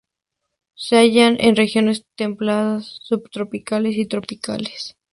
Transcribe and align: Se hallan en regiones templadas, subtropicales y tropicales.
Se 0.73 0.95
hallan 0.97 1.37
en 1.39 1.55
regiones 1.55 2.07
templadas, 2.15 2.97
subtropicales 3.03 3.97
y 3.97 4.07
tropicales. 4.07 4.95